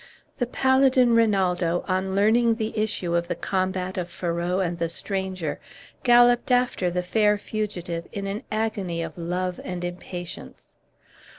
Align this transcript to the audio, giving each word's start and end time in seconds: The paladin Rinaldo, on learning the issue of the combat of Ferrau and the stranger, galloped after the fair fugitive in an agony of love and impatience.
The 0.39 0.47
paladin 0.47 1.13
Rinaldo, 1.13 1.85
on 1.87 2.15
learning 2.15 2.55
the 2.55 2.75
issue 2.75 3.13
of 3.13 3.27
the 3.27 3.35
combat 3.35 3.99
of 3.99 4.09
Ferrau 4.09 4.57
and 4.59 4.79
the 4.79 4.89
stranger, 4.89 5.59
galloped 6.01 6.49
after 6.49 6.89
the 6.89 7.03
fair 7.03 7.37
fugitive 7.37 8.07
in 8.11 8.25
an 8.25 8.41
agony 8.51 9.03
of 9.03 9.15
love 9.15 9.59
and 9.63 9.83
impatience. 9.83 10.71